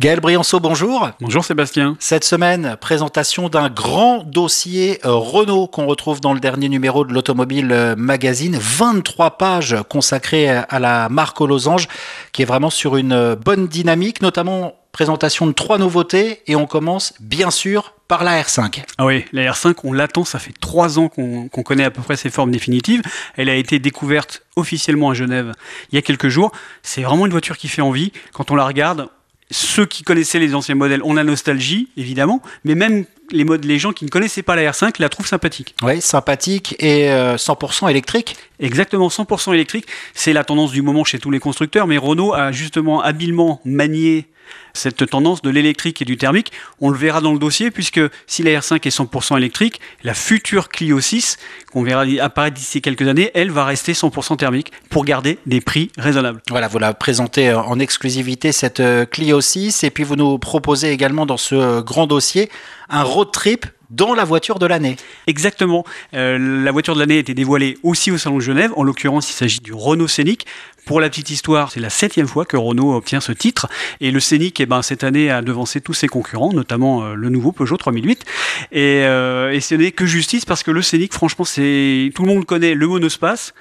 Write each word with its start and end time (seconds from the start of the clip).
Gaël 0.00 0.20
Brianceau, 0.20 0.60
bonjour. 0.60 1.10
Bonjour 1.20 1.44
Sébastien. 1.44 1.94
Cette 1.98 2.24
semaine, 2.24 2.78
présentation 2.80 3.50
d'un 3.50 3.68
grand 3.68 4.24
dossier 4.24 4.98
euh, 5.04 5.12
Renault 5.12 5.66
qu'on 5.66 5.84
retrouve 5.84 6.22
dans 6.22 6.32
le 6.32 6.40
dernier 6.40 6.70
numéro 6.70 7.04
de 7.04 7.12
l'Automobile 7.12 7.70
euh, 7.70 7.94
Magazine. 7.98 8.56
23 8.58 9.36
pages 9.36 9.76
consacrées 9.90 10.48
à 10.48 10.78
la 10.78 11.10
marque 11.10 11.42
aux 11.42 11.46
losanges 11.46 11.86
qui 12.32 12.40
est 12.40 12.46
vraiment 12.46 12.70
sur 12.70 12.96
une 12.96 13.12
euh, 13.12 13.36
bonne 13.36 13.66
dynamique, 13.68 14.22
notamment 14.22 14.72
présentation 14.90 15.46
de 15.46 15.52
trois 15.52 15.76
nouveautés 15.76 16.40
et 16.46 16.56
on 16.56 16.64
commence 16.64 17.12
bien 17.20 17.50
sûr 17.50 17.92
par 18.08 18.24
la 18.24 18.40
R5. 18.40 18.82
Ah 18.96 19.04
oui, 19.04 19.26
la 19.34 19.52
R5, 19.52 19.74
on 19.84 19.92
l'attend, 19.92 20.24
ça 20.24 20.38
fait 20.38 20.54
trois 20.58 20.98
ans 20.98 21.10
qu'on 21.10 21.62
connaît 21.62 21.84
à 21.84 21.90
peu 21.90 22.00
près 22.00 22.16
ses 22.16 22.30
formes 22.30 22.52
définitives. 22.52 23.02
Elle 23.36 23.50
a 23.50 23.54
été 23.54 23.78
découverte 23.78 24.44
officiellement 24.56 25.10
à 25.10 25.14
Genève 25.14 25.52
il 25.92 25.96
y 25.96 25.98
a 25.98 26.02
quelques 26.02 26.28
jours. 26.28 26.52
C'est 26.82 27.02
vraiment 27.02 27.26
une 27.26 27.32
voiture 27.32 27.58
qui 27.58 27.68
fait 27.68 27.82
envie. 27.82 28.12
Quand 28.32 28.50
on 28.50 28.54
la 28.54 28.64
regarde, 28.64 29.10
ceux 29.50 29.86
qui 29.86 30.02
connaissaient 30.02 30.38
les 30.38 30.54
anciens 30.54 30.74
modèles 30.74 31.02
ont 31.02 31.14
la 31.14 31.24
nostalgie, 31.24 31.88
évidemment, 31.96 32.42
mais 32.64 32.74
même 32.74 33.04
les, 33.32 33.44
modes, 33.44 33.64
les 33.64 33.78
gens 33.78 33.92
qui 33.92 34.04
ne 34.04 34.10
connaissaient 34.10 34.42
pas 34.42 34.56
la 34.56 34.70
R5 34.70 34.94
la 34.98 35.08
trouvent 35.08 35.26
sympathique. 35.26 35.74
Oui, 35.82 36.00
sympathique 36.00 36.76
et 36.78 37.08
100% 37.08 37.84
euh, 37.84 37.88
électrique. 37.88 38.36
Exactement, 38.58 39.08
100% 39.08 39.54
électrique. 39.54 39.86
C'est 40.14 40.32
la 40.32 40.44
tendance 40.44 40.72
du 40.72 40.82
moment 40.82 41.04
chez 41.04 41.18
tous 41.18 41.30
les 41.30 41.38
constructeurs, 41.38 41.86
mais 41.86 41.98
Renault 41.98 42.34
a 42.34 42.52
justement 42.52 43.02
habilement 43.02 43.60
manié 43.64 44.26
cette 44.72 45.08
tendance 45.08 45.42
de 45.42 45.50
l'électrique 45.50 46.02
et 46.02 46.04
du 46.04 46.16
thermique. 46.16 46.52
On 46.80 46.90
le 46.90 46.98
verra 46.98 47.20
dans 47.20 47.32
le 47.32 47.38
dossier, 47.38 47.70
puisque 47.70 48.00
si 48.26 48.42
la 48.42 48.52
R5 48.52 48.86
est 48.86 48.96
100% 48.96 49.36
électrique, 49.36 49.80
la 50.02 50.14
future 50.14 50.68
Clio 50.68 51.00
6, 51.00 51.38
qu'on 51.72 51.82
verra 51.82 52.04
apparaître 52.20 52.56
d'ici 52.56 52.80
quelques 52.80 53.06
années, 53.06 53.30
elle 53.34 53.50
va 53.50 53.64
rester 53.64 53.92
100% 53.92 54.36
thermique 54.36 54.72
pour 54.88 55.04
garder 55.04 55.38
des 55.46 55.60
prix 55.60 55.90
raisonnables. 55.98 56.40
Voilà, 56.50 56.68
vous 56.68 56.78
la 56.78 56.94
présentez 56.94 57.52
en 57.52 57.78
exclusivité, 57.78 58.52
cette 58.52 58.80
euh, 58.80 59.04
Clio 59.04 59.40
6, 59.40 59.84
et 59.84 59.90
puis 59.90 60.04
vous 60.04 60.16
nous 60.16 60.38
proposez 60.38 60.90
également 60.90 61.26
dans 61.26 61.36
ce 61.36 61.54
euh, 61.54 61.82
grand 61.82 62.06
dossier 62.06 62.50
un 62.90 63.04
road 63.20 63.32
trip 63.32 63.66
dans 63.90 64.14
la 64.14 64.24
voiture 64.24 64.58
de 64.58 64.66
l'année. 64.66 64.96
Exactement. 65.26 65.84
Euh, 66.14 66.38
la 66.64 66.70
voiture 66.70 66.94
de 66.94 67.00
l'année 67.00 67.16
a 67.16 67.18
été 67.18 67.34
dévoilée 67.34 67.76
aussi 67.82 68.10
au 68.10 68.18
Salon 68.18 68.36
de 68.36 68.42
Genève. 68.42 68.72
En 68.76 68.84
l'occurrence, 68.84 69.30
il 69.30 69.34
s'agit 69.34 69.60
du 69.60 69.72
Renault 69.72 70.08
Scénic. 70.08 70.46
Pour 70.86 71.00
la 71.00 71.10
petite 71.10 71.30
histoire, 71.30 71.70
c'est 71.70 71.80
la 71.80 71.90
septième 71.90 72.28
fois 72.28 72.44
que 72.44 72.56
Renault 72.56 72.94
obtient 72.94 73.20
ce 73.20 73.32
titre. 73.32 73.68
Et 74.00 74.10
le 74.10 74.20
Scénic, 74.20 74.60
eh 74.60 74.66
ben, 74.66 74.82
cette 74.82 75.04
année, 75.04 75.30
a 75.30 75.42
devancé 75.42 75.80
tous 75.80 75.92
ses 75.92 76.08
concurrents, 76.08 76.52
notamment 76.52 77.02
euh, 77.04 77.14
le 77.14 77.28
nouveau 77.28 77.52
Peugeot 77.52 77.76
3008. 77.76 78.24
Et, 78.72 79.02
euh, 79.04 79.52
et 79.52 79.60
ce 79.60 79.74
n'est 79.74 79.92
que 79.92 80.06
justice 80.06 80.44
parce 80.44 80.62
que 80.62 80.70
le 80.70 80.82
Scénic, 80.82 81.12
franchement, 81.12 81.44
c'est 81.44 82.12
tout 82.14 82.22
le 82.22 82.28
monde 82.28 82.46
connaît 82.46 82.74
le 82.74 82.86
monospace. 82.86 83.54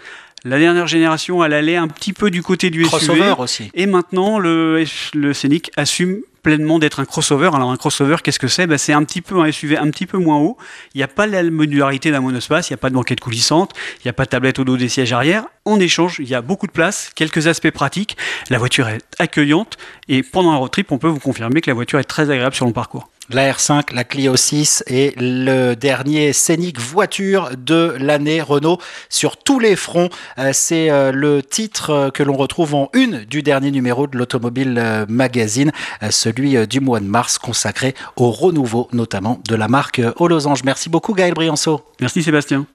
La 0.46 0.58
dernière 0.58 0.88
génération, 0.88 1.44
elle 1.44 1.54
allait 1.54 1.76
un 1.76 1.90
petit 1.90 2.14
peu 2.14 2.32
du 2.32 2.42
côté 2.42 2.70
du 2.70 2.84
Crossover 2.84 3.36
aussi. 3.40 3.72
Et 3.74 3.88
maintenant, 3.88 4.40
le, 4.40 4.86
le 5.14 5.34
Scénic 5.34 5.70
assume 5.76 6.22
pleinement 6.42 6.80
d'être 6.80 7.00
un 7.00 7.06
crossover. 7.06 7.50
Alors 7.54 7.72
un 7.72 7.78
crossover, 7.78 8.18
qu'est-ce 8.24 8.40
que 8.40 8.48
c'est? 8.48 8.68
Ben, 8.68 8.78
C'est 8.78 8.94
un 8.94 9.04
petit 9.04 9.22
peu 9.22 9.40
un 9.40 9.52
SUV 9.52 9.78
un 9.78 9.90
petit 9.90 10.06
peu 10.06 10.18
moins 10.18 10.38
haut. 10.38 10.58
Il 10.94 10.98
n'y 10.98 11.04
a 11.04 11.08
pas 11.08 11.28
la 11.28 11.44
modularité 11.44 12.12
d'un 12.12 12.22
monospace, 12.22 12.70
il 12.70 12.74
n'y 12.74 12.76
a 12.76 12.78
pas 12.78 12.90
de 12.90 12.96
banquette 12.96 13.20
coulissante, 13.20 13.74
il 13.98 14.08
n'y 14.08 14.10
a 14.10 14.14
pas 14.14 14.26
de 14.26 14.30
tablette 14.30 14.60
au 14.60 14.64
dos 14.64 14.78
des 14.78 14.90
sièges 14.90 15.14
arrière. 15.14 15.46
En 15.66 15.80
échange, 15.80 16.18
il 16.20 16.28
y 16.28 16.36
a 16.36 16.42
beaucoup 16.42 16.68
de 16.68 16.72
place, 16.72 17.12
quelques 17.16 17.48
aspects 17.48 17.72
pratiques. 17.72 18.18
La 18.50 18.58
voiture 18.58 18.88
est 18.88 19.04
accueillante 19.20 19.78
et 20.08 20.24
pendant 20.24 20.52
un 20.52 20.58
road 20.58 20.72
trip, 20.72 20.92
on 20.92 20.98
peut 20.98 21.08
vous 21.08 21.20
confirmer 21.20 21.62
que 21.62 21.70
la 21.70 21.76
voiture 21.76 22.00
est 22.00 22.04
très 22.04 22.30
agréable 22.30 22.56
sur 22.56 22.66
le 22.66 22.74
parcours 22.74 23.10
la 23.30 23.52
R5, 23.52 23.94
la 23.94 24.04
Clio 24.04 24.36
6 24.36 24.84
et 24.88 25.14
le 25.18 25.76
dernier 25.76 26.34
scénic 26.34 26.80
voiture 26.80 27.52
de 27.58 27.96
l'année 28.00 28.42
Renault 28.42 28.80
sur 29.10 29.38
tous 29.38 29.60
les 29.60 29.76
fronts. 29.76 30.10
Euh, 30.38 30.52
c'est 30.54 30.90
euh, 30.90 31.12
le 31.12 31.44
titre 31.44 31.90
euh, 31.92 32.10
que 32.10 32.24
l'on 32.24 32.36
retrouve 32.36 32.76
en 32.76 32.90
une 32.94 33.26
du 33.26 33.44
dernier 33.44 33.72
numéro 33.72 34.08
de 34.08 34.18
l'Automobile 34.18 35.06
Magazine, 35.08 35.72
celui 36.10 36.68
du 36.68 36.80
mois 36.80 37.00
de 37.00 37.06
mars 37.06 37.38
consacré 37.38 37.94
au 38.16 38.32
renouveau 38.32 38.88
notamment 38.94 39.40
de 39.48 39.56
la 39.56 39.68
marque 39.68 40.02
aux 40.18 40.28
losanges. 40.28 40.64
Merci 40.64 40.90
beaucoup 40.90 41.14
Gaël 41.14 41.34
Brianceau. 41.34 41.82
Merci 42.00 42.24
Sébastien. 42.24 42.66